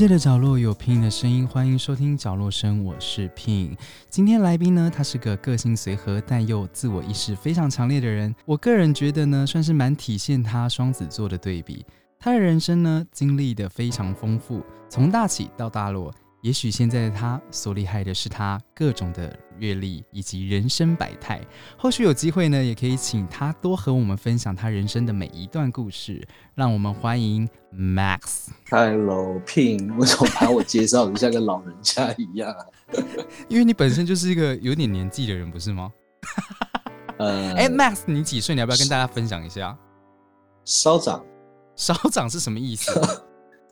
[0.00, 3.76] 世界的角落有 Pin 的声音，欢迎收听角落声，我是 Pin。
[4.08, 8.34] 今天来宾呢，他是个个性随和但又自我意识非常强烈的人。
[8.46, 11.84] 我个人觉得呢，算是蛮体现他双子座的对比。
[12.18, 16.10] 他的人生呢，经历的非常丰富，从大起到大落。
[16.42, 21.38] 也许现在的他所厉害的是他各种的阅历以及人生百态。
[21.76, 26.26] 后续有机会呢，也可以请他多和我们分享他人生的每一段故事。
[26.54, 28.48] 让我们欢迎 Max。
[28.70, 32.64] Hello Pin，为什么把我介绍的像个老人家一样啊？
[33.48, 35.92] 因为你本身就是一个有点年纪的人，不是吗？
[37.18, 38.54] 呃， 哎、m a x 你几岁？
[38.54, 39.76] 你要不要跟大家分享一下？
[40.64, 41.22] 稍长
[41.76, 42.90] 稍长是什么意思？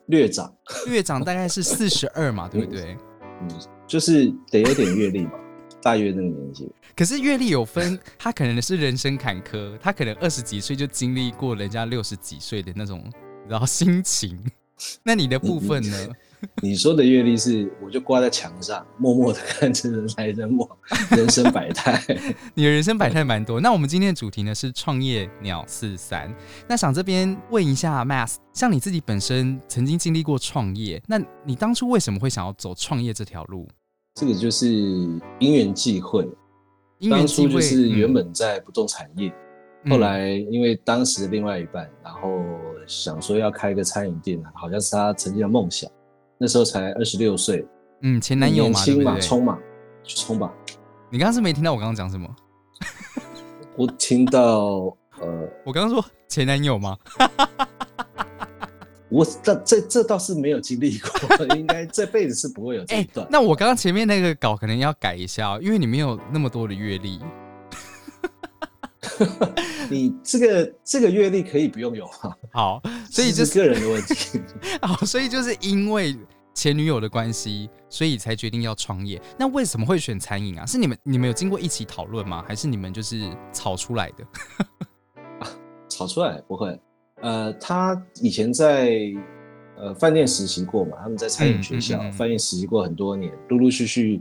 [0.09, 0.53] 略长，
[0.87, 2.97] 略长大概是四十二嘛，对不对？
[3.41, 3.48] 嗯，
[3.87, 5.33] 就是得有点阅历嘛，
[5.81, 6.70] 大约那个年纪。
[6.97, 13.05] 可是阅历有分，他可能是人生坎坷，他可能二十几岁就经历过人家六十几岁的那种，
[13.48, 14.39] 然后心情。
[15.03, 16.09] 那你的部分呢？
[16.62, 20.69] 你说的阅历是，我就挂在墙上，默默的看着人来人往，
[21.11, 22.00] 人生百态。
[22.55, 23.61] 你的人生百态蛮多。
[23.61, 26.33] 那我们今天的主题呢是创业鸟四三。
[26.69, 33.69] 那想这边问一下 Mass，像你自己本身曾经经历过创业，那你当初为什么会想要走创业这条路？
[34.14, 34.69] 这个就是
[35.39, 36.33] 因缘际会，当
[36.98, 39.33] 因缘际会，初就是原嗯本在不动产业，
[39.84, 42.45] 嗯后来因为当时的另外一半，然后
[42.86, 45.91] 想说要开一个餐饮店，好像是他曾经的梦想。
[46.39, 47.67] 那时候才二十六岁，
[48.03, 49.58] 嗯前男友嘛，年轻嘛，冲嘛，
[50.05, 50.53] 去冲吧！
[51.11, 52.28] 你刚刚是没听到我刚刚讲什么？
[53.77, 56.97] 我听到呃，我刚刚说前男友吗？
[59.11, 63.27] 我这这这倒是没有经历过， 应该这辈子是不会有这哎、一段。
[63.30, 67.18] 那我刚刚前面那个稿可能要改一下、哦，因为你没有那么多的阅历。
[69.89, 74.41] 你这个这个阅历可以不用有啊，好，所以这就是个人的问题。
[74.83, 76.14] 好，所以就是因为
[76.58, 79.23] 前女友的关系，所以才决定要创业。
[79.39, 80.67] 那为什么会选餐饮啊？
[80.67, 82.45] 是你们你们有经过一起讨论吗？
[82.48, 84.27] 还是你们就是吵出来的？
[85.89, 86.77] 吵出来不会。
[87.23, 88.98] 呃，他以前在
[89.77, 94.18] 呃饭店实习过嘛，他们在餐饮学校、嗯嗯嗯嗯饭店实习过很多年，陆陆续续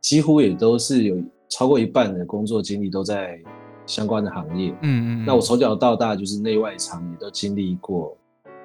[0.00, 3.40] 几乎也都是有超过一半的工作经历都在
[3.86, 4.70] 相关的行业。
[4.70, 8.16] 嗯嗯嗯那我从小到大就是内外场也都经历过，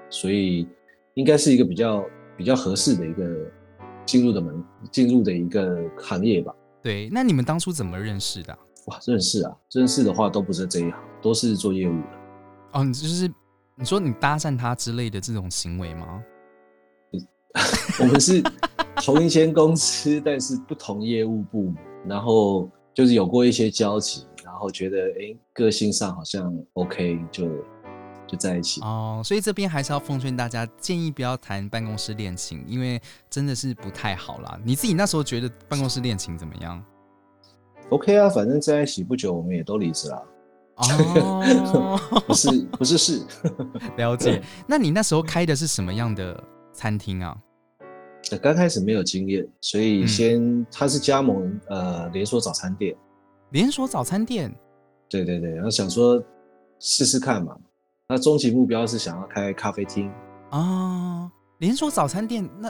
[0.10, 0.68] 所以
[1.14, 2.04] 应该是一个比较
[2.42, 3.24] 比较合适的一个
[4.04, 6.52] 进入的门进入的一个行业吧。
[6.82, 7.08] 对。
[7.12, 12.08] 那你们当初怎么认识的啊、哇，认识啊，认识的话都不是这一行，都是做业务的。
[12.72, 13.32] 哦，你就是
[13.76, 16.24] 你说你搭讪他之类的这种行为吗？
[18.02, 18.42] 我们是
[18.96, 21.76] 同一间公司，但是不同业务部门，
[22.08, 27.48] 然后就是有过一些交集，然后觉得哎、诶个性上好像 OK，就
[28.32, 28.80] 就在一起。
[28.82, 34.58] 哦，所以这边还是要奉劝大家，建议不要谈办公室恋情，因为真的是不太好啦。
[34.64, 36.82] 你自己那时候觉得办公室恋情怎么样
[37.90, 40.24] ？OK 啊，反正在一起不久，我们也都离职了，
[40.78, 43.22] 哦， 不是不是是。
[43.98, 44.42] 了解。
[44.66, 47.38] 那你那时候开的是什么样的餐厅啊？
[48.32, 52.96] 呃刚开始没有经验，所以嗯先他是加盟呃连锁早餐店，
[53.50, 54.56] 连锁早餐店。
[55.10, 56.24] 对对对，然后想说
[56.80, 57.58] 试试看嘛。
[58.12, 60.12] 那终极目标是想要开咖啡厅，
[60.50, 62.70] 啊，连锁早餐店，那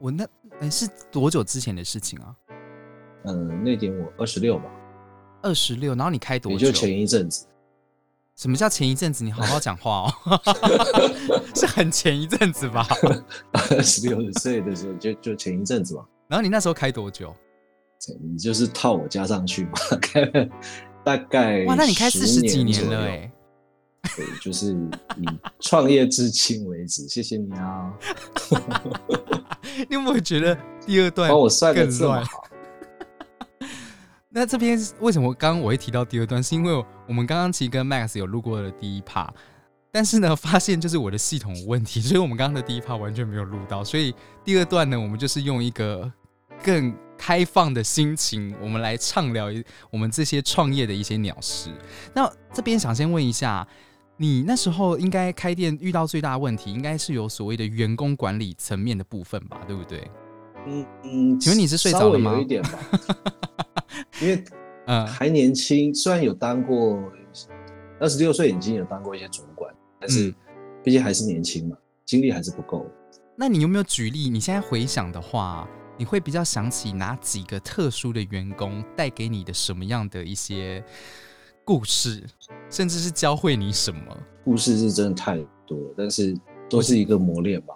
[0.00, 0.26] 我那
[0.58, 2.34] 哎是多久之前的事情啊？
[3.26, 4.64] 嗯、那年我二十六吧，
[5.40, 6.66] 二十六，然后你开多久？
[6.66, 7.46] 也就前一阵子。
[8.34, 9.22] 什么叫前一阵子？
[9.22, 10.40] 你好好讲话哦，
[11.54, 12.84] 是很前一阵子吧？
[13.70, 17.32] 二十六岁的时候，就就前一阵子嘛，然后你那时候开多久？
[18.20, 19.72] 你就是套我加上去嘛，
[21.04, 23.32] 大概哇，那你开四十10几年了哎、
[24.16, 24.72] 对，就是
[25.16, 25.26] 以
[25.60, 27.92] 创业至今为止，谢谢你啊，
[29.88, 31.86] 你有没有觉得第二段帮我算的？
[31.86, 32.44] 这么好。
[34.34, 36.42] 那这边为什么刚刚我会提到第二段？
[36.42, 39.28] 是因为我们刚刚其实跟 Max 有录过的第一 part，
[39.90, 43.84] 但是呢，发现就是我的系统有问题，所以我们刚刚的第一 part 完全没有录到。
[43.84, 46.10] 所以第二段呢，我们就是用一个
[46.62, 49.48] 更开放的心情，我们来畅聊
[49.90, 51.70] 我们这些创业的一些鸟事。
[52.14, 53.66] 那这边想先问一下，
[54.16, 60.08] 你那时候应该开店遇到最大的问题，应该是有所谓的员工管理层面的部分吧，对不对？
[60.66, 62.78] 嗯嗯，请问你是睡着了吗有一点吧，
[64.22, 64.44] 因为
[64.86, 67.02] 呃还年轻，虽然有当过
[67.98, 70.34] 二十六岁已经有当过一些主管，但是嗯
[70.84, 72.86] 毕竟还是年轻嘛，精力还是不够。
[73.36, 74.28] 那你有没有举例？
[74.28, 80.84] 你现在回想的话，你会比较想起哪几个特殊的员工带给你的什么样的一些
[81.64, 82.22] 故事，
[82.70, 84.00] 甚至是教会你什么？
[84.44, 85.36] 故事是真的太
[85.66, 86.36] 多了，但是
[86.68, 87.74] 都是一个磨练吧。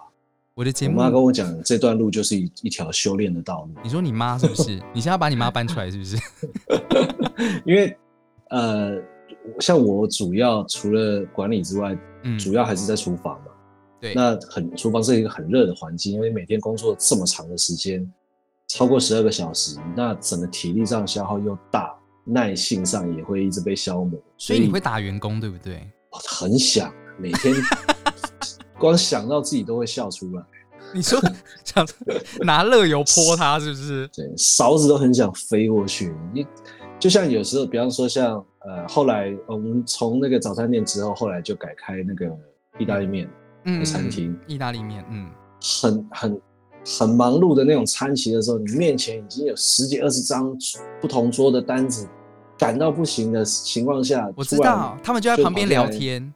[0.53, 4.75] 我的节我目，妈跟我讲，这段路就是一一条修炼的道路，你说你妈是不是？
[4.93, 6.17] 你现在要把你妈搬出来是不是？
[7.63, 7.95] 因为
[8.49, 8.97] 呃，
[9.59, 13.51] 像我主要除了管理之外，嗯，主要还是在厨房嘛。
[14.01, 18.11] 对，那很厨房是一个很热的环境，因为每天工作这么长的时间，
[18.67, 21.95] 超过十二个小时，那整个体力上消耗又大，
[22.27, 25.89] 耐性上也会一直被消磨，所以你会打员工对不对？
[26.11, 27.53] 我很想每天
[28.77, 30.43] 光想到自己都会笑出来，
[30.93, 31.19] 你说
[31.63, 31.87] 想
[32.41, 34.07] 拿热油泼他是不是？
[34.13, 36.13] 对，勺子都很想飞过去。
[36.33, 36.45] 你
[36.99, 42.25] 就像有时候，比方说像呃，后来呃我们从那个早餐店之后，后来就改开那个
[42.79, 43.29] 意大利面
[43.65, 45.29] 嗯，的餐厅，意大利面，嗯，
[45.61, 46.41] 很很
[46.99, 50.55] 很忙碌的那种餐席的时候，你面前已经有十几二十张
[51.01, 52.07] 不同桌的单子，
[52.57, 56.33] 赶到不行的情况下，我知道，他们就在旁边聊天。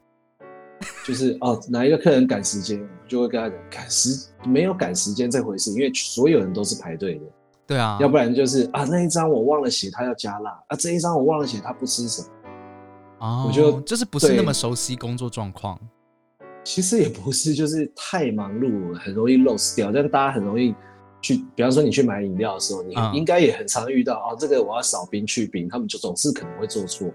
[1.06, 7.22] 就是哦，哪一个客人赶时间，我就会跟他讲赶时没有赶时间这回事，因为所有人都是排队的，
[7.68, 12.28] 对啊，要不然就是啊那一张我忘了写他要加辣啊，这一张我忘了写他不吃什么。
[13.20, 15.80] 哦，我就就是不是那么熟悉工作状况。
[16.64, 19.92] 其实也不是，就是太忙碌，很容易 lose 掉。
[19.92, 20.74] 但大家很容易
[21.22, 27.10] 去，比方说你去买饮料的时候，你嗯应该也很常遇到哦，这个我要少冰去冰，他们就总是可能会做错。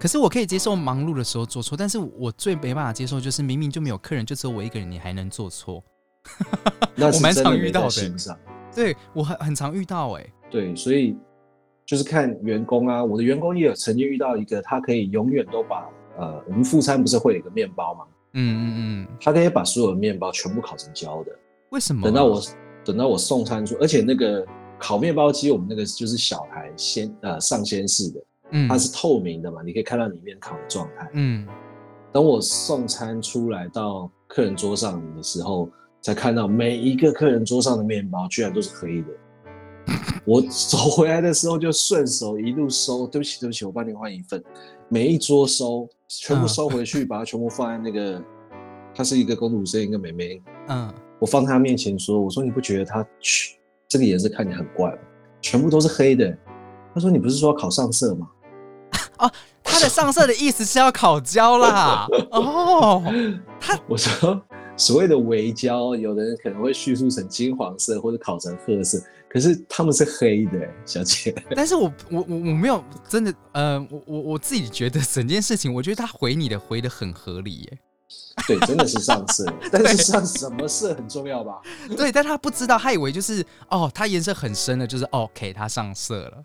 [0.00, 5.82] 可是我可以接受忙碌的时候做错，但是我最没办法接受就是明明就没有客人，就只有我一个人，你还能做错。
[6.96, 8.38] 我蛮常遇到的。
[8.74, 11.16] 对我很很常遇到哎、对，所以
[11.84, 18.04] 就是看员工啊，我的员工也有曾经遇到一个，他可以永远都把呃，我们副餐不是会有一个面包吗？
[18.34, 21.32] 嗯嗯嗯，他可以把所有的面包全部烤成焦的。
[21.70, 22.02] 为什么？
[22.02, 22.40] 等到我
[22.88, 24.42] 等到我送餐出，而且那个
[24.78, 28.20] 烤面包机，我们那个就是小台先呃上先式的，
[28.52, 31.10] 嗯，它是透明的嘛，你可以看到里面烤的状态。
[31.12, 31.46] 嗯
[32.10, 35.68] 等我送餐出来到客人桌上的时候，
[36.00, 39.08] 才看到每一个客人桌上的面包居然都是黑的。
[40.24, 44.42] 我走回来的时候就顺手一路收，对不起对不起，我帮你换一份，
[44.88, 48.22] 每一桌收，全部嗯收回去，把它全部放在那个，
[48.94, 53.56] 它是一个公主生一个妹妹，嗯，我放他面前说，我说你不觉得他去
[53.88, 54.98] 这个颜色看起来很怪吗？
[55.40, 56.36] 全部都是黑的。
[56.94, 58.28] 他说你不是说要烤上色吗？
[59.18, 59.30] 哦
[59.62, 62.06] 他的上色的意思是要烤焦啦。
[62.32, 63.02] 哦，
[63.60, 64.40] 他我说
[64.76, 68.98] 所谓的微焦，有的人可能会叙述成金黄色或者烤成褐色，
[69.28, 71.34] 可是他们是黑的，小姐。
[71.54, 77.78] 但是我我我我没有真的，呃，我我我自己觉得整件事情，我觉得他回你的回的很合理耶。
[78.46, 81.60] 对，真的是上色， 但是上什么色很重要吧？
[81.96, 86.42] 对，但他不知道，他以为就是哦，它颜色很深的，就是 OK，他上色了。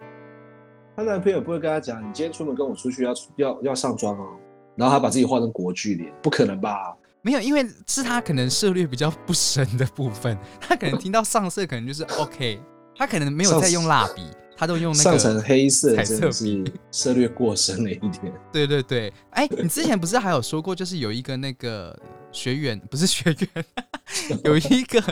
[0.95, 4.27] 她男朋友不会跟她讲，你今天出门跟我出去要要要上妆哦，
[4.75, 6.95] 然后她把自己画成国剧脸，不可能吧？
[7.21, 12.59] 没有，因为是他可能涉略比较不深的部分，他可能听到上色，可能就是 OK，
[12.97, 14.27] 他可能没有在用蜡笔，
[14.63, 15.41] 他都用那上成。
[15.41, 18.33] 黑色彩色真的是涉略过深了一点。
[18.51, 21.97] 对对对，哎，你之前不是还有说过，就是有一个那个
[22.31, 23.65] 学员， 不是学员，
[24.45, 25.03] 有一个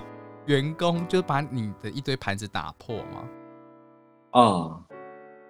[0.45, 3.29] 员工，就是把你的一堆盘子打破吗？
[4.31, 4.79] 啊，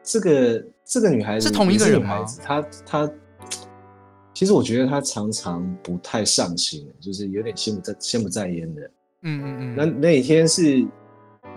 [0.02, 3.12] 这个这个女孩子是同一个人吗女孩子，她她，
[4.34, 8.82] 其实我觉得她常常不太上心，就是有点心不在心不在焉的。
[9.22, 10.84] 嗯嗯那嗯，那一天是，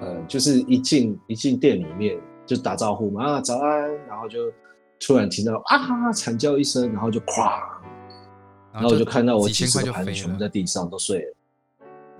[0.03, 4.53] 呃，就是一进一进店里面就打招呼嘛，啊早安，然后就
[5.01, 7.61] 突然听到啊惨叫一声，然后就哐，
[8.73, 10.49] 然后我就看到我几十个盘子全部在。
[10.49, 11.35] 地上都碎了，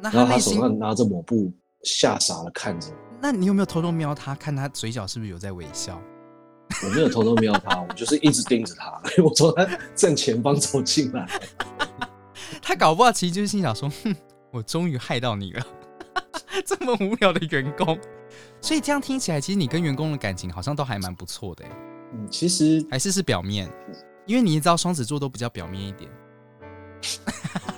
[0.01, 1.53] 然后他手上拿着抹布，
[1.83, 2.95] 吓傻了看着我。
[3.21, 6.01] 那你有没有偷偷瞄他，看他嘴角是不是有在微笑？
[6.85, 9.65] 我没有偷偷瞄他， 我就是一直盯着他，因为我从他
[9.95, 11.29] 正前方走进来。
[12.61, 14.15] 他搞不好其实就是心想说：“哼，
[14.51, 15.67] 我终于害到你了，
[16.67, 17.99] 这么无聊的员工。”
[18.61, 21.71] 所以这样听起来，其实你跟员工的感情好像都还蛮不错的耶，
[22.15, 23.71] 嗯，其实还是是表面，
[24.27, 26.11] 因为你也知道双子座都比较表面一点。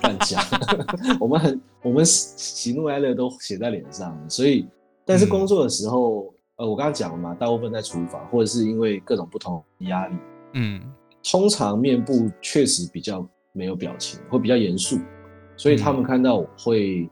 [0.03, 0.41] 乱讲，
[1.19, 4.67] 我们很我们喜怒哀乐都写在脸上，所以
[5.05, 10.15] 但是工作的时候，呃，我刚刚讲了嘛，大部分在厨房，或者是因为各种不同的压力，
[10.53, 10.93] 嗯。
[11.29, 14.97] 通常面部确实比较没有表情，会比较严肃，
[15.57, 17.09] 所以他们看到我会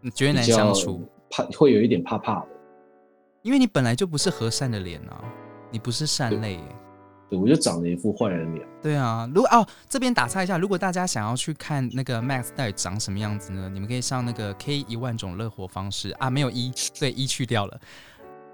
[0.00, 2.46] 你觉得难相处，怕，会有一点怕怕的。
[3.42, 5.22] 因为你本来就不是和善的脸啊，
[5.70, 6.76] 你不是善类耶。
[7.28, 8.66] 对，我就长了一副坏人脸。
[8.82, 13.70] 对啊，如果哦这边打岔一下，如果大家想要去看那个 Max 到底长什么样子呢？
[13.72, 16.70] 你们可以上那个 K 一万种乐活方式啊，没有一，
[17.00, 17.80] 对一去掉了，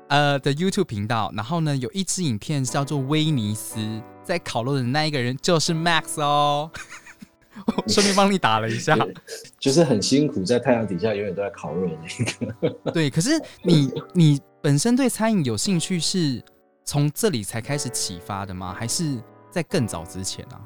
[0.08, 6.70] 呃的 YouTube 频道，然后呢有一支影片叫做威尼斯，在烤肉的那一个人就是 Max 哦，
[7.66, 8.96] 我顺便帮你打了一下。
[9.58, 11.96] 就是很辛苦，在太阳底下永远都在烤肉的
[12.60, 12.92] 那个。
[12.92, 13.30] 对，可是
[13.64, 16.42] 你你本身对餐饮有兴趣，是
[16.84, 18.74] 从这里才开始启发的吗？
[18.76, 20.60] 还是在更早之前啊？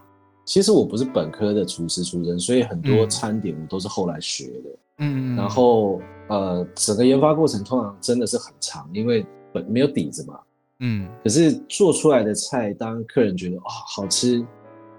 [0.46, 4.70] 其实我不是本科的厨师出身，所以很多嗯餐点我都是后来学的。
[4.98, 10.38] 嗯，然后呃，整个研发过程通常真的是很长，因为本没有底子嘛。
[10.80, 14.44] 嗯可是做出来的菜，当客人觉得啊、好吃，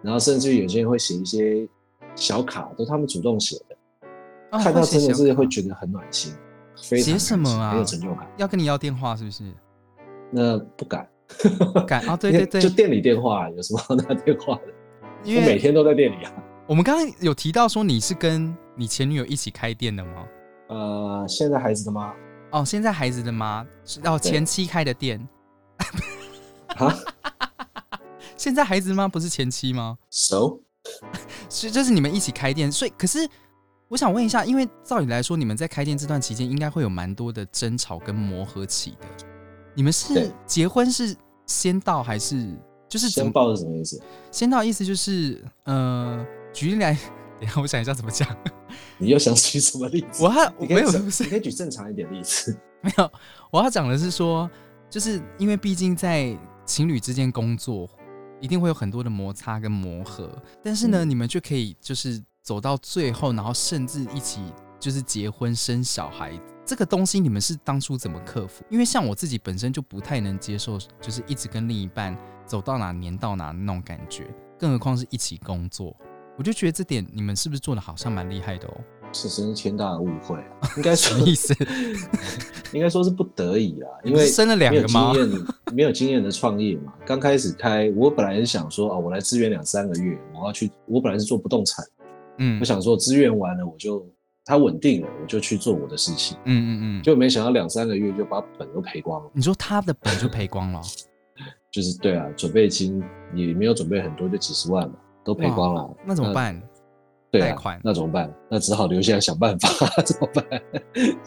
[0.02, 1.68] 然后甚至有些人会写一些
[2.16, 3.76] 小卡，都他们主动写的，
[4.52, 6.32] 啊看到真的是会觉得很暖心，
[6.76, 8.28] 写什么啊有成就感。
[8.38, 9.44] 要跟你要电话是不是？
[10.32, 11.08] 那不敢，
[11.88, 12.16] 敢啊？
[12.18, 14.74] 对对对，就店里电话有什么好拿电话的？
[15.24, 16.34] 因为我每天都在店里啊。
[16.68, 20.26] 我们刚刚有提到说你是跟你前女友一起开店的吗？
[20.70, 22.14] 呃，现在孩子的妈
[22.52, 25.20] 哦，现在孩子的妈是哦前妻开的店，
[26.78, 26.96] 啊
[28.38, 29.98] 现在孩子的妈不是前妻吗？
[30.10, 30.60] 熟
[31.50, 33.20] 是，这是你们一起开店，所以可是
[33.94, 39.06] 我想问一下，因为照理来说，你们在开店这段期间应该会有蛮多的争吵跟磨合期的。
[39.76, 42.58] 你们是对结婚是先到还是
[42.90, 44.02] 就是先报是什么意思？
[44.32, 44.64] 先到？
[44.64, 46.94] 意思就是呃，举例来，
[47.40, 48.28] 等一下我想一下怎么讲。
[48.98, 50.24] 你又想举什么例子？
[50.24, 52.58] 我要没有不是你可以举正常一点的例子。
[52.82, 53.12] 没有，
[53.52, 54.50] 我要讲的是说，
[54.90, 56.36] 就是因为毕竟在
[56.66, 57.88] 情侣之间工作，
[58.42, 64.42] 一定会有很多的摩擦跟磨合，但是呢，嗯你们却可以就是走到最后，然后甚至一起
[64.78, 66.38] 就是结婚生小孩。
[66.66, 68.66] 这个东西你们是当初怎么克服？
[68.70, 74.28] 因为像我自己本身就不太能接受，就是一直跟另一半走到哪黏到哪那种感觉，
[74.60, 75.96] 更何况是一起工作。
[76.38, 78.74] 我就觉得这点你们是不是做的好像蛮厉害的哦？
[79.14, 80.68] 是真是天大的误会啊！
[80.76, 81.56] 应该说什么意思？
[82.74, 86.92] 应该说是不得已啊，因为生了两没有个吗经验，没有经验的创业嘛。
[87.06, 90.72] 刚开始开，我本来是想说啊，我来支援两三个月，我要去。
[90.88, 91.86] 我本来是做不动产，
[92.38, 94.06] 嗯我想说资源完了，我就
[94.46, 96.38] 它稳定了，我就去做我的事情。
[96.46, 99.30] 嗯嗯嗯，就没想到两三个月就把本都赔光了。
[99.34, 100.82] 你说他的本就赔光了，
[101.72, 103.02] 就是对啊，准备金
[103.34, 105.90] 也没有准备很多，就几十万嘛，都赔光了。
[106.06, 106.34] 那怎么？
[106.34, 106.62] 办？
[107.32, 108.32] 对啊贷款，那怎么办？
[108.48, 110.62] 那只好留下来想办法， 怎么办？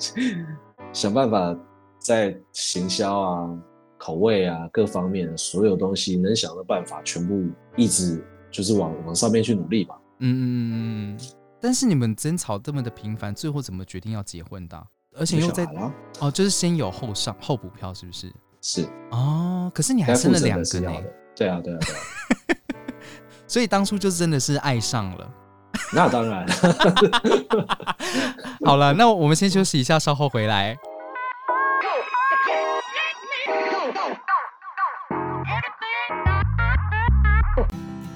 [0.92, 1.56] 想办法
[1.98, 3.58] 在行销啊、
[3.98, 7.44] 口味啊各方面所有东西能想的办法，全部
[7.76, 9.98] 一直就是往往上面去努力吧。
[10.18, 11.18] 嗯嗯嗯嗯。
[11.60, 14.84] 但是你们争吵这么的频繁，最后怎么决定要结婚的啊？
[15.18, 15.66] 而且又在
[16.20, 18.32] 哦，就是先有后上后补票，是不是？
[18.60, 20.92] 是哦，可是你还生了两个呢。
[21.34, 22.00] 对啊，对啊，对啊。
[23.48, 25.30] 所以当初就真的是爱上了。
[25.92, 26.46] 那当然，
[28.64, 30.76] 好了，那我们先休息一下，稍后回来。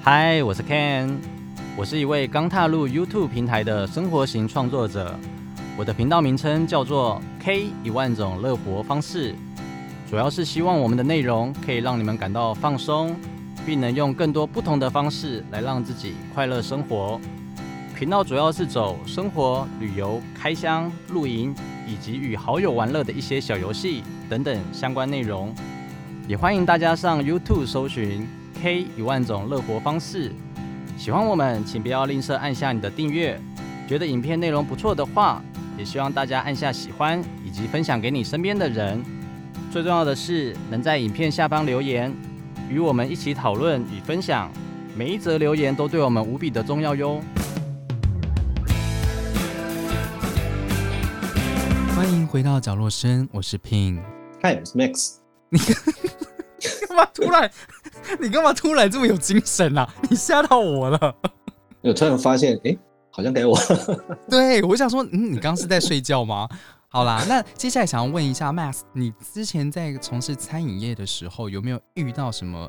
[0.02, 1.18] 嗨，我是 Ken，
[1.76, 5.18] 我是一位刚踏入 YouTube 平台的生活型创作者。
[5.78, 9.34] 我的频道名称叫做 K 一万种乐活方式，
[10.10, 13.16] 主要是希望我们的内容可以让你们感到放松，
[13.64, 17.18] 并能用更多不同的方式来让自己快乐生活。
[17.96, 21.54] 频道主要是走生活、旅游、开箱、露营
[21.86, 25.54] 以及与好友玩乐的一些小游戏等等相关内容。
[26.26, 28.26] 也欢迎大家上 YouTube 搜寻
[28.60, 30.32] K 一万种乐活方式。
[31.00, 33.40] 喜欢我们，请不要吝啬按下你的订阅。
[33.88, 35.42] 觉得影片内容不错的话，
[35.78, 39.02] 也希望大家按下喜欢，以及分享给你身边的人。
[39.72, 42.14] 最重要的是，能在影片下方留言，
[42.68, 44.52] 与我们一起讨论与分享。
[44.94, 47.18] 每一则留言都对我们无比的重要哟。
[51.96, 54.02] 欢迎回到角落声，我是 Pin。
[54.42, 55.14] 嗨，我是 Max。
[56.90, 57.50] 干嘛突然？
[58.18, 59.88] 你干嘛突然这么有精神啊？
[60.10, 61.14] 你吓到我了。
[61.82, 62.76] 我突然发现，哎，
[63.10, 63.56] 好像给我。
[64.28, 66.48] 对，我想说，嗯，你刚刚是在睡觉吗？
[66.88, 72.68] 好啦，那接下来想要问一下 Max，你之前在从事餐饮业的时候，有没有遇到什么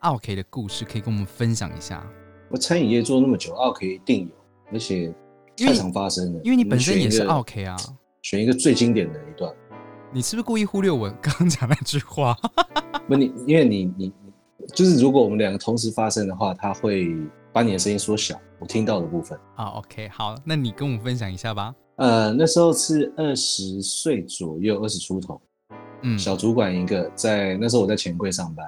[0.00, 2.06] OK 的故事可以跟我们分享一下？
[2.50, 4.34] 我餐饮业做那么久，OK 一定有，
[4.74, 5.04] 而且
[5.56, 6.40] 因为太常发生的。
[6.44, 7.74] 因为你本身也是 OK 啊，
[8.20, 9.50] 选一个最经典的一段。
[10.12, 12.36] 你是不是故意忽略我刚刚讲那句话？
[13.06, 17.14] 不，你因为你你你就是如果我们两个同时发生的话，它会
[17.52, 19.38] 把你的声音缩小，我听到的部分。
[19.56, 21.74] 啊，OK，好，那你跟我们分享一下吧。
[21.96, 25.40] 呃，那时候是二十岁左右，二十出头，
[26.02, 28.66] 嗯小主管一个，在那时候我在钱柜上班，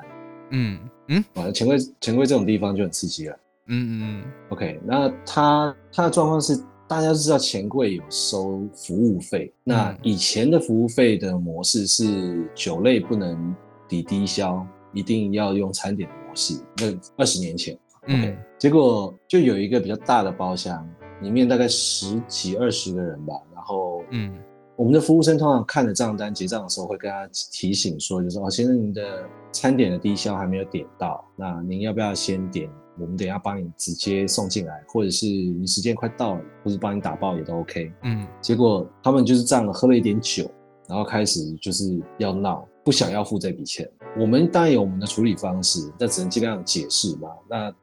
[0.51, 0.79] 嗯
[1.09, 3.37] 嗯啊，钱柜钱柜这种地方就很刺激了。
[3.69, 13.53] 嗯嗯嗯 OK，那他他的状况是，大家都知道钱柜有收服务费，那嗯以前的服务费的模式是酒类不能
[13.89, 16.61] 抵低消，一定要用餐点的模式。
[16.77, 20.89] 那二十年前，OK，结果就有一个比较大的包厢，
[21.23, 23.35] 里面大概十几二十个人吧。
[23.55, 24.35] 然后，嗯
[24.77, 32.69] 我们的服务生通常看着账单结账的时候，会跟他提醒说，就是哦，先生，您的餐点的低消还没有点到，那您要不要先点？
[32.99, 37.91] 我们等一下帮你直接送进来，或者是你时间快到了，或者帮你打包也都 OK。
[38.03, 40.51] 嗯结果他们就是这样喝了一点酒，
[40.87, 43.91] 然后开始就是要闹，不想要付这笔钱。
[44.17, 47.29] 我们当然有我们的处理方式，那只能尽量解释嘛。
[47.51, 47.75] 那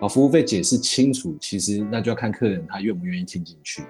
[0.00, 3.82] 把服务费解释清楚，其实那就要看客人他愿不愿意听进去。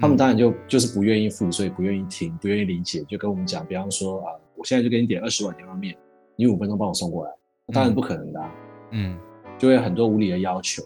[0.00, 5.94] 他们当然就就是不愿意付，所以不愿意听，不愿意理解，就跟我们讲，比方说啊，我现在就给你点二十碗牛肉面，
[6.36, 7.30] 你五分钟帮我送过来，
[7.66, 8.50] 那当然不可能的、啊。
[8.92, 9.18] 嗯
[9.58, 10.82] 就会很多无理的要求，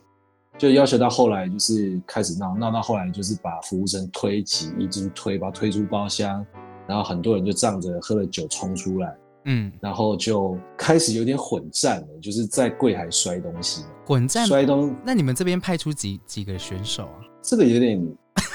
[0.59, 6.45] 就要求到后来就是开始闹，闹到后来就是把服务生推挤，一直推，把他推出包厢，
[6.88, 9.16] 然后很多人就仗着喝了酒冲出来，
[9.50, 14.46] 嗯，然后就开始有点混战了，就是在柜台摔东西，混战。
[14.46, 17.18] 摔东那你们这边派出几几个选手啊？
[17.40, 18.08] 这个有点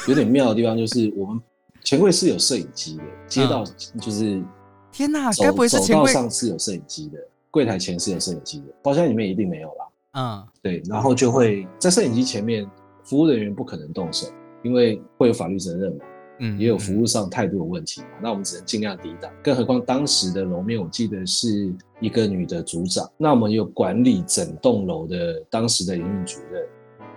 [0.08, 1.42] 有点妙的地方就是我们
[1.84, 3.64] 前柜是有摄影机的，街道
[4.00, 4.44] 就是
[4.92, 6.14] 天哪，该不会是走道钱柜？
[6.14, 7.18] 上是有摄影机的，
[7.50, 9.86] 柜台前是有摄影机的，包厢里面一定没有啦。
[10.16, 12.70] 嗯对，然后就会在摄影机前面，
[13.04, 14.28] 服务人员不可能动手，
[14.62, 16.06] 因为会有法律责任嘛，
[16.40, 19.32] 嗯，也有服务上态度的问题嘛，那我们只能尽量抵挡。
[19.44, 26.64] 更何况当时的楼面，我记得是一个女的组长，那我们有管理整栋楼的当时的营运主任，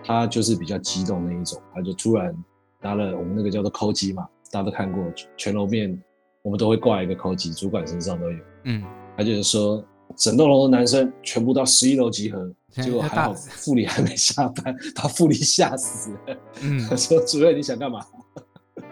[0.05, 2.35] 他就是比较激动那一种，他就突然
[2.81, 5.03] 拿了我们那个叫做扣机嘛，大家都看过，
[5.37, 5.99] 全楼面
[6.43, 8.85] 我们都会挂一个扣机，主管身上都有，嗯，
[9.17, 9.85] 他就是说。
[10.17, 16.37] 整栋楼的男生全部到十一楼集合， 结果还好副理还没下班，把副理吓死了。
[16.63, 18.01] 嗯他 说：“主任，你想干嘛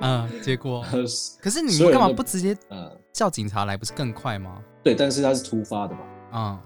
[0.01, 0.85] 嗯，结果？”
[1.41, 4.63] 可是你们干嘛不直接呃，叫警察来，不是更快吗？
[4.83, 6.01] 对，但是他是突发的嘛。
[6.35, 6.59] 嗯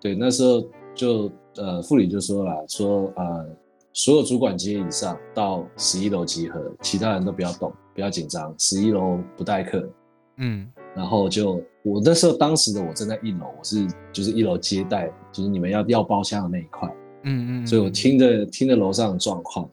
[0.00, 3.46] 对，那时候就呃，副理就说了，说呃，
[3.92, 9.88] 所有主管阶以上到十一楼集合，其他人都不要动，不要紧张，十一楼不待客。
[10.38, 10.66] 嗯
[10.96, 16.88] 然后就我那时候当时的我正在一楼，我是就是一楼接待，就是你们要要包厢的那一块。
[17.24, 19.68] 嗯嗯，所以我听着听着楼上的状况，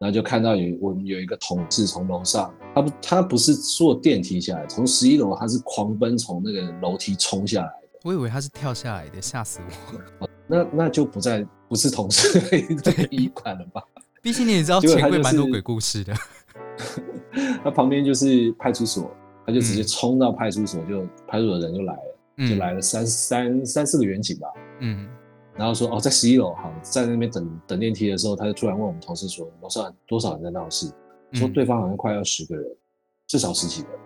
[0.00, 9.60] 然后就看到有我们有一个同事从楼上，他不他不是坐电梯下来，从十一楼他是狂奔从那个楼梯冲下来的，我以为他是跳下来的，吓死
[10.18, 10.28] 我！
[10.48, 12.40] 那那就不在不是同事
[12.76, 13.82] 的衣馆了吧？
[14.22, 16.14] 毕竟你也知道钱柜蛮多鬼故事的。
[17.62, 19.14] 他旁边就是派出所，
[19.46, 24.48] 他就直接冲到派出所，就派出所的人就来了，就嗯来了三三三四个员警吧，
[24.80, 25.06] 嗯
[25.60, 30.86] 然后说哦，在十一楼，好，在那边等等电梯的时候，他就突然问我们同事说，楼上多少人在闹事？
[31.34, 32.64] 说嗯对方好像快要十个人，
[33.26, 33.98] 至少十几个人。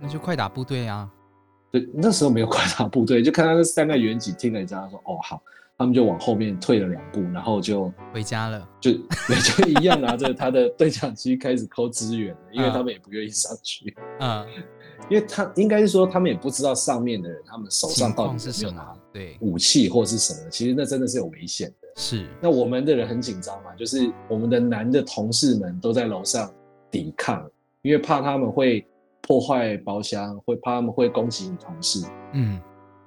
[0.00, 1.10] 那就快打部队啊！
[1.72, 5.42] 对，那时候没有快打部队，就看到那三个员警听了这样说，哦好，
[5.76, 8.68] 他们就往后面退了两步，然后就回家了。
[8.80, 8.92] 就
[9.26, 14.46] 对，就一样拿着他的对讲机开始抠资源，因为嗯他们也不愿意上去，嗯，
[15.12, 18.98] 因为他应该是说他们也不知道上面的人他们手上到底是什底有没有拿么？
[19.12, 21.88] 对，武器或是什么，其实那真的是有危险的。
[21.96, 26.50] 是，那我们的人很紧张嘛，就是我们的男的同事们都在楼上
[26.90, 27.46] 抵抗，
[27.82, 28.86] 因为怕他们会
[29.20, 32.58] 破坏包厢，会怕他们会攻击女同事，嗯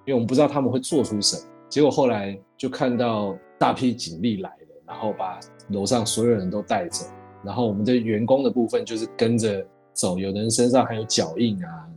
[0.05, 1.41] 因为我们不知道他们会做出什么。
[1.67, 5.39] 结果后来就看到大批警力来了，然后把
[5.69, 7.07] 楼上所有人都带走，
[7.43, 11.87] 然后我们的员工的部分就是跟着走，有的人身上还有脚印啊，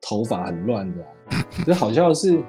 [0.00, 1.46] 头发很乱的、啊。
[1.64, 2.42] 这好笑的是，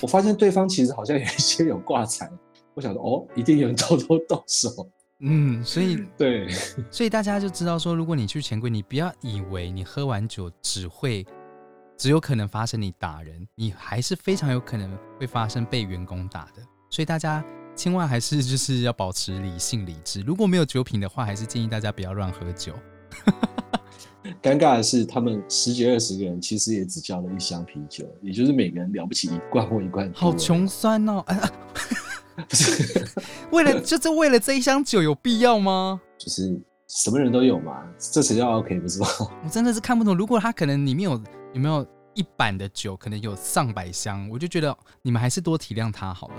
[0.00, 2.30] 我发现对方其实好像有一些有挂彩，
[2.74, 4.70] 我想说哦，一定有人偷偷动手。
[5.20, 6.48] 嗯，所以对，
[6.90, 11.24] 所以大家就知道说，如果你去钱柜，你不要以为你喝完酒只会
[11.96, 16.62] 只有可能发生你打人，你还是非常有可能会发生被员工打的。
[16.90, 17.44] 所以大家
[17.76, 20.22] 千万还是就是要保持理性理智。
[20.22, 22.74] 如果没有酒品的话，还是建议大家不要乱喝酒。
[24.42, 30.10] 尴尬的是，他们十几二十个人其实也只交了一箱啤酒，也就是每个人了不起一罐或一罐。
[30.14, 31.24] 好穷酸哦！
[33.52, 36.00] 为了就是为了这一箱酒有必要吗？
[36.16, 36.58] 就是
[36.88, 39.06] 什么人都有嘛，这谁叫 OK，不知道？
[39.44, 40.16] 我真的是看不懂。
[40.16, 41.20] 如果他可能里面有
[41.52, 46.34] 有没有一板的酒，可能有上百箱，我就觉得你们还是多体谅他好了。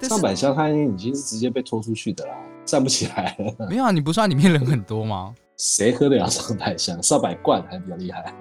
[0.00, 3.68] 但上百箱他已经是直接被拖出去的啦，站不起来了。
[3.68, 5.34] 没有啊，你不是说里面人很多吗？
[5.58, 7.02] 谁喝得了上百箱？
[7.02, 8.32] 上百罐还比较厉害。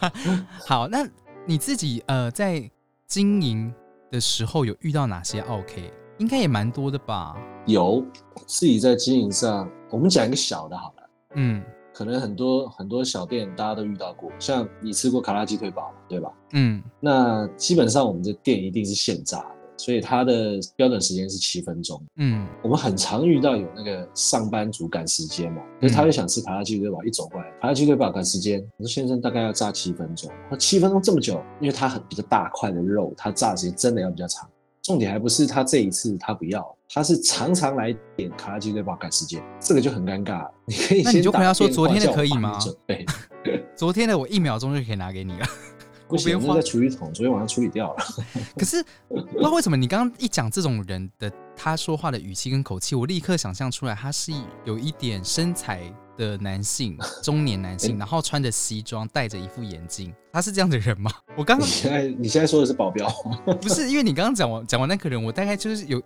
[0.66, 1.06] 好，那
[1.46, 2.68] 你自己呃在
[3.06, 3.72] 经营
[4.10, 5.92] 的时候有遇到哪些 OK？
[6.18, 7.36] 应该也蛮多的吧？
[7.66, 8.04] 有
[8.46, 11.10] 自己在经营上，我们讲一个小的好了。
[11.34, 16.32] 嗯可能很多很多小店大家都遇到过，像你吃过卡拉鸡腿堡，对吧？
[16.52, 22.02] 嗯那基本上我们的店一定是现炸的，所以它的标准时间是七分钟。
[22.16, 34.48] 嗯，我们很常遇到有那个上班族赶时间嘛，可是他就想吃卡拉鸡腿堡，一走过来，卡拉鸡腿堡赶时间，我说先生大概要炸七分钟，他说七分钟这么久，因为它很比较大块的肉，它炸的时间真的要比较长。
[34.82, 40.46] 重点还不是他这一次他不要，他是常常来点卡拉鸡腿堡赶时间，这个就很尴尬。
[40.66, 43.06] 你可以先打就跟他说电话昨天的叫我帮你可以吗准备
[43.74, 45.46] 昨天的我一秒钟就可以拿给你了。
[46.08, 48.04] 不行，我别慌那在处理桶，昨天晚上处理掉了。
[48.58, 54.32] 可是不知道为什么你刚刚一讲这种人的他说话的语气跟口气，我立刻想象出来他是
[54.64, 55.82] 有一点身材
[56.16, 61.10] 的男性，中年男性， 然后穿着西装，戴着一副眼镜，他是这样的人吗？
[61.36, 63.08] 我刚你刚现在你现在说的是保镖，
[63.60, 66.02] 不是因为你刚刚讲完讲完那个人，我大概就是有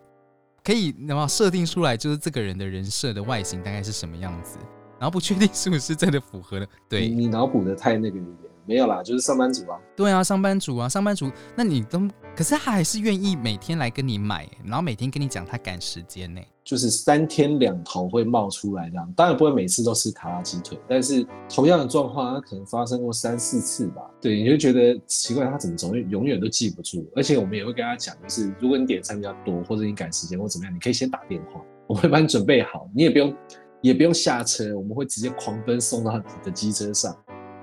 [0.65, 4.59] 可以那么设定出来，就是这个人的人设的外形大概是什么样子，
[4.99, 6.67] 然后不确定是不是真的符合了。
[6.89, 9.79] 对你脑补的太那个一点，没有啦，就是上班族啊。
[9.97, 16.41] 对啊，上班族啊，上班族，那你都可是他还是愿意每天来跟你买，然后每天跟你讲他赶时间呢。
[16.63, 24.03] 就是三天两头会冒出来这样，当然不会每次都吃卡拉鸡腿，但是同样的状况，它可能发生过三四次吧。
[24.21, 27.07] 对，你就觉得奇怪，他怎么总永远都记不住？
[27.17, 33.35] 而且我们也会跟他讲，就是如果你点餐比较多，或者你赶时间或怎么样，你可以先打电话，我会帮你准备好，你也不用
[33.81, 37.17] 也不用下车，我们会直接狂奔送到你的机车上。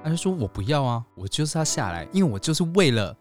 [0.06, 3.18] 他就说我不要啊，我就是要下来，因为我就是为了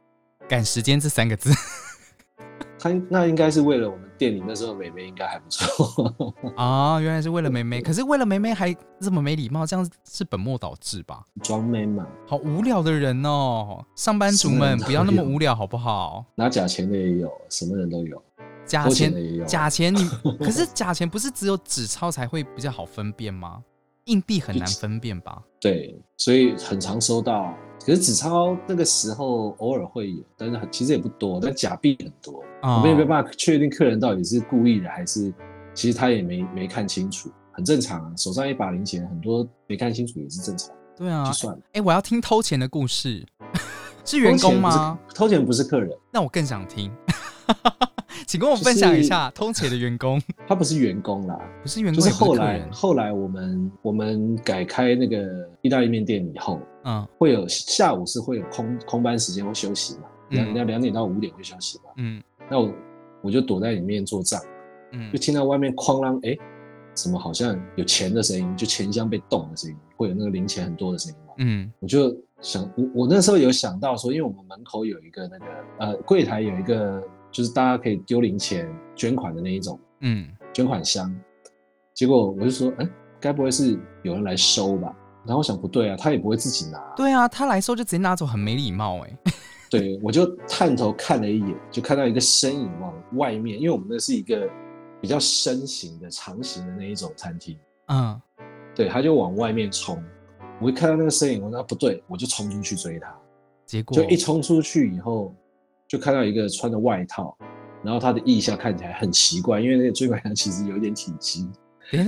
[0.47, 1.51] 赶时间这三个字。
[2.79, 6.15] 他那应该是为了我们店里那时候美眉应该还不错，
[6.59, 11.25] 啊，原来是为了美眉，可是为了美眉还这么没礼貌，这样是本末倒置吧？
[11.43, 16.23] 装妹嘛，好无聊的人哦，上班族们不要那么无聊好不好？
[16.35, 18.23] 拿假钱的也有，什么人都有，
[18.67, 19.45] 假钱的也有。
[19.47, 20.07] 假钱你，
[20.45, 23.63] 可是假钱不是只有纸钞才会比较好分辨吗？
[24.07, 25.43] 硬币很难分辨吧？
[25.61, 27.55] 对，所以很常收到。
[27.85, 32.43] 可是纸钞那个时候偶尔会有，但是很其实也不多，但假币很多。
[32.63, 35.33] 啊我们也没办法确定客人到底是故意的还是，
[35.75, 38.13] 其实他也没没看清楚，很正常啊。
[38.17, 41.61] 手上一把零钱，很多没看清楚也是正常，对啊就，算了。
[41.73, 43.27] 哎、我要听偷钱的故事，
[44.05, 44.99] 是员工吗？
[45.15, 46.91] 偷钱不是客人，那我更想听，
[48.27, 61.85] 请跟我分享一下通勤的员工， 他不是员工啦，不是员工，就是后来后来我们我们改开那个意大利面店以后，嗯会有下午是会有空空班时间会休息嘛，两嗯两两点到五点会休息嘛。
[61.97, 62.71] 嗯那我
[63.23, 64.41] 我就躲在里面做账，
[64.93, 66.37] 嗯就听到外面哐啷，哎，
[66.95, 71.35] 什么好像有钱的声音，就钱箱被动的声音，会有那个零钱很多的声音嘛。
[71.39, 75.45] 嗯我就想，我我那时候有想到说，因为我们门口有一个那个
[75.79, 77.03] 呃柜台有一个，
[77.35, 81.13] 就是大家可以丢零钱捐款的那一种嗯捐款箱，
[81.93, 84.95] 结果我就说，哎，该不会是有人来收吧？
[85.25, 89.19] 然后我想不对啊，他也不会自己拿，对啊，他来收就直接拿走，很没礼貌哎、
[89.69, 94.49] 对，我就探头看了一眼，就看到一个身影往外面，因为我们那是一个
[95.01, 98.21] 比较深型的、长型的那一种餐厅，嗯，
[98.77, 100.01] 对，他就往外面冲。
[100.61, 103.13] 我一看到那个身影，我说啊不对，我就冲出去追他。
[103.67, 105.35] 结果就一冲出去以后，
[105.95, 107.37] 就看到一个穿着外套，
[107.85, 111.49] 然后他的腋下看起来很奇怪，因为那个追管羊其实有一点体积。
[111.93, 112.03] 腋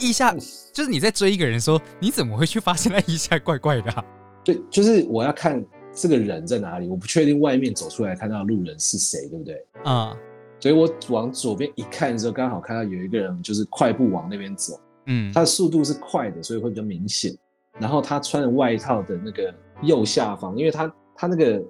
[0.00, 0.34] 腋下
[0.72, 4.04] 就是你在追一个人说，你怎么会去发现他腋下怪怪的啊、
[4.44, 5.64] 对，就是我要看
[5.94, 9.64] 这个人在哪里，我不确定外面走出来看到路人是谁，对不对？
[9.84, 10.16] 嗯
[10.58, 17.32] 所以我往左边一看的时候，刚好看到有一个人就是快步往那边走，嗯他的速度是快的，所以会比较明显。
[17.78, 21.62] 然后他穿的外套的那个右下方，因为他他那个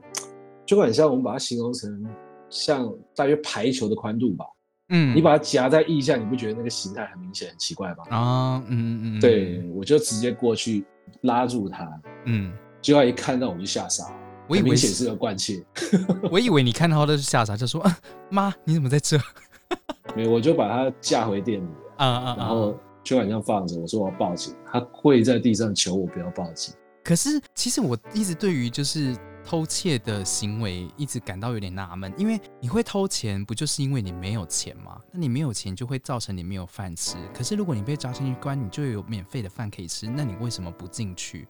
[0.71, 2.07] 就很像我们把它形容成
[2.49, 4.45] 像大约排球的宽度吧。
[4.91, 8.05] 嗯，你把它夹在腋下，你不觉得那个形态很明显、很奇怪吗？
[8.11, 10.85] 啊嗯嗯嗯，对，我就直接过去
[11.23, 11.91] 拉住他，
[12.27, 14.17] 嗯，结果一看到我就吓傻了，
[14.49, 15.61] 我以为显是个惯窃，
[16.31, 19.19] 我以为你看到他就吓傻，就说啊妈你怎么在这？
[20.15, 22.37] 没有，我就把他架回店里了，啊啊啊！
[22.39, 26.73] 然后就好像放着，我说我要报警，他跪在地上求我不要报警。
[27.03, 35.01] 可是其实我一直对于就是偷窃的行为一直感到有点纳闷，因为你会偷钱，不就是因为你没有钱吗？
[35.13, 37.17] 那你没有钱就会造成你没有饭吃。
[37.35, 41.49] 可是如果你被抓进去关，你就有免费的饭可以吃，那你为什么不进去？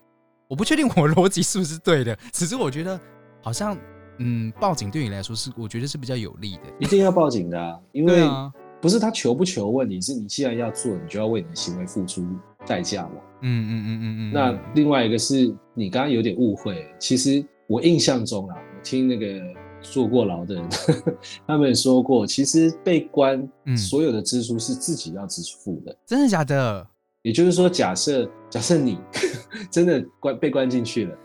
[0.48, 2.98] 我不确定我逻辑是不是对的，只是我觉得
[3.42, 3.76] 好像
[4.18, 6.62] 嗯，报警对你来说是我觉得是比较有利的。
[6.78, 12.26] 一定要报警的啊，因为啊，不是他求不求问题，是你既然要做，你就要为你的行为付出
[12.66, 13.14] 代价嘛。
[13.42, 14.32] 嗯嗯嗯嗯嗯。
[14.32, 19.40] 那另外一个是你刚刚有点误会，其实我印象中啊，我听那个
[19.80, 20.68] 坐过牢的人
[21.46, 25.96] 他们说过，其实被关嗯所有的支出是自己要支付的。
[26.04, 26.84] 真的假的？
[27.22, 28.98] 也就是说，假设假设你
[29.70, 31.16] 真的关被关进去了，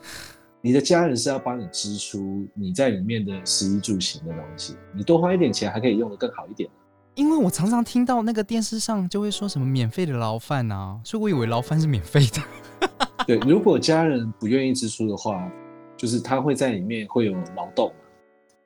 [0.61, 6.69] 你的家人是要帮你支出你在里面的食衣住行的东西，你多花一点钱还可以用的更好一点。
[7.15, 12.39] 因为我常常听到那个电视上就会说什么免费的牢饭啊，所以我以为牢饭是免费的。
[13.25, 15.51] 对，如果家人不愿意支出的话，
[15.97, 17.95] 就是他会在里面会有劳动嘛，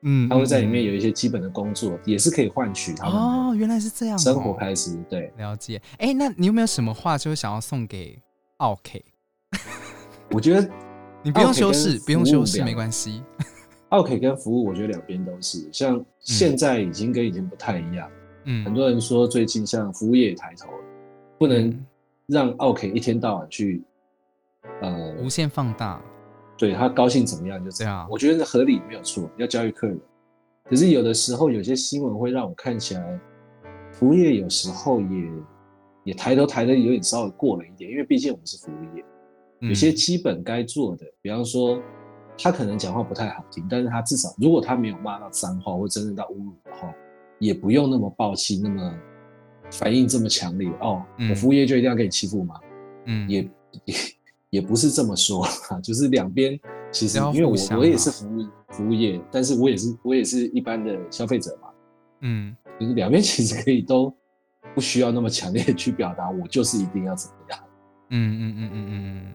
[0.02, 4.54] 嗯，他会在里面嗯有一些基本的工作，也是可以换取他们哦，原来是这样、生活。
[4.54, 4.98] 开支。
[5.10, 5.82] 对，了解。
[5.98, 8.20] 哎、那你有没有什么话就是想要送给
[8.58, 9.04] 奥 K？
[10.32, 10.70] 我觉得
[11.24, 13.24] 你不用修饰，不用修饰没关系。
[13.90, 15.68] 奥 K 跟服务，我觉得两边都是。
[15.72, 18.08] 像现在已经跟以前不太一样，
[18.46, 20.78] 嗯，很多人说最近像服务业也抬头了，
[21.40, 21.86] 不能嗯
[22.28, 23.82] 让奥 K 一天到晚去，
[24.82, 26.00] 呃，无限放大。
[26.60, 28.06] 对他高兴怎么样就怎么样。
[28.12, 29.98] 我觉得合理没有错，要教育客人。
[30.66, 33.20] 可是有的时候有些新闻会让我看起来，
[33.94, 35.32] 服务业有时候也
[36.04, 39.06] 也抬头抬的有点稍微过了一点，因为毕竟我们是服务业，
[39.70, 41.82] 有些嗯基本该做的，比方说
[42.38, 46.94] 他可能讲话不太好听，但是他至少如果他没有骂到脏话或真正到侮辱的话，
[47.40, 48.94] 也不用那么暴气，那么
[49.72, 51.02] 反应这么强烈哦。
[51.18, 52.60] 嗯我服务业就一定要给你欺负吗？
[53.06, 53.50] 嗯也
[53.86, 53.96] 也
[54.50, 56.60] 也不是这么说啦， 就是两边
[56.92, 61.70] 其实因为我我也是服务服务业，但是我也是我也是一般的消费者嘛，
[62.22, 64.14] 嗯就是两边其实可以都
[64.74, 67.60] 不需要那么强烈去表达，我就是一定要怎么样。
[68.10, 69.34] 嗯嗯嗯嗯嗯嗯。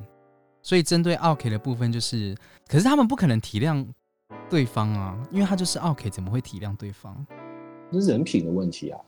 [0.63, 2.35] 所以针对奥 K 的部分，就是，
[2.67, 3.87] 可是他们不可能体谅
[4.49, 7.15] 对方啊，因为他就是奥 K，怎么会体谅对方？
[7.93, 8.99] 这是人品的问题啊，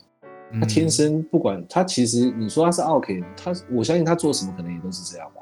[0.52, 5.40] 他他天生不管他其实你说他是 OK，他我相信他做什么可能也都是这样吧。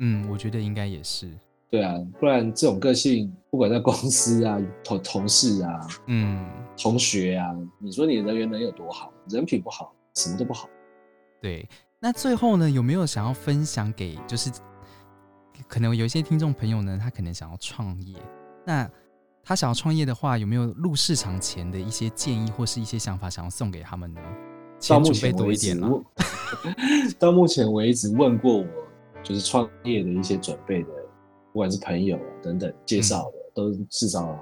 [0.00, 1.30] 嗯，我觉得应该也是。
[1.70, 6.44] 对啊，不然这种个性，不管在公司啊、 同同事啊、嗯，
[6.76, 9.12] 同学啊，你说你人缘能有多好？
[9.28, 10.68] 人品不好，什么都不好。
[11.40, 11.68] 对。
[12.02, 14.50] 那最后呢，有没有想要分享给就是
[15.68, 18.16] 可能有一些听众朋友呢，他可能想要创业，
[18.66, 18.90] 那
[19.44, 24.20] 他想要创业的话，有没有入市场前的一些建议或是一些想法想要送给他们呢？
[24.88, 25.88] 到目前为止多一点，啦。
[25.88, 26.04] 问
[27.20, 28.66] 到目前为止问过我，
[29.22, 30.88] 就是创业的一些准备的，
[31.52, 34.38] 不管是朋友啊等等介绍的，都至少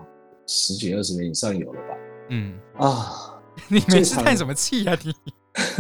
[0.47, 1.95] 十几二十年以上有了吧？
[2.31, 5.12] 嗯，啊， 你每次叹什么气啊你？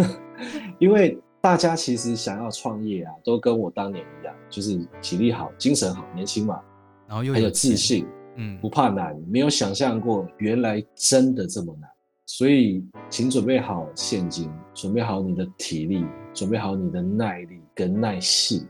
[0.78, 6.60] 因为大家其实想要创业啊，都跟我当年一样，就是体力好、精神好、年轻嘛，
[7.06, 8.06] 然后又很有自，信，
[8.36, 11.88] 嗯不怕难，没有想象过原来真的这么难。
[12.26, 18.68] 所以，请准备好现金，准备好你的体力，准备好你的耐力跟耐性，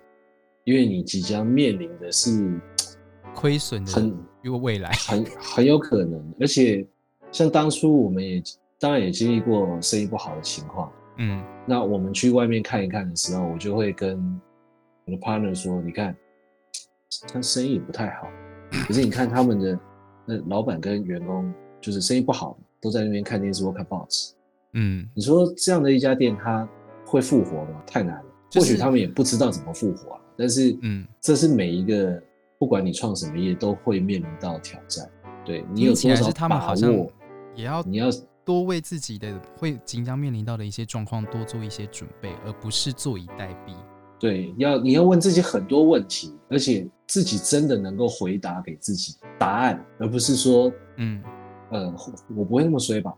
[0.68, 2.60] 因为你即将面临的是
[3.34, 4.90] 亏损的很因为未来。
[5.08, 6.86] 很很有可能，而且
[7.32, 8.42] 像当初我们也
[8.78, 10.92] 当然也经历过生意不好的情况。
[11.16, 14.18] 嗯那我们去外面看一看的时候，我就会跟
[15.06, 16.14] 我的 partner 说：“你看，
[17.32, 18.28] 他生意也不太好，
[18.86, 19.80] 可是你看他们的
[20.26, 21.50] 那老板跟员工，
[21.80, 24.34] 就是生意不好，都在那边看电视或看报纸。
[24.74, 26.68] 嗯，你说这样的一家店，它
[27.06, 27.82] 会复活吗？
[27.86, 28.24] 太难了。
[28.50, 30.20] 就是或许他们也不知道怎么复活啊。
[30.38, 32.22] 但是，嗯，这是每一个
[32.58, 35.10] 不管你创什么业都会面临到挑战。
[35.44, 37.10] 对你有多少是他们把好像握？
[37.56, 38.06] 也要你要
[38.44, 43.74] 多为自己的会即将面临到的一些状况多做一些准备，而不是坐以待毙。
[44.20, 51.22] 对，要你要问自己很多问题，而且自己真的能够回答给自己答案，而不是说，嗯，
[51.70, 51.92] 呃，
[52.36, 53.12] 我不会那么衰吧？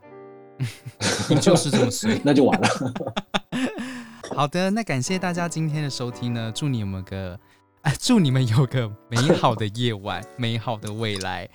[1.29, 2.21] 你就是这么衰。
[2.25, 2.69] 那就完了。
[4.41, 7.39] 好的，那感谢大家今天的收听呢，祝你们个，
[7.83, 11.47] 啊，祝你们有个美好的夜晚， 美好的未来。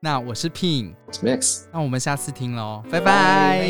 [0.00, 1.62] 那我是 Pin，Max。
[1.72, 3.66] 那我们下次听喽，拜拜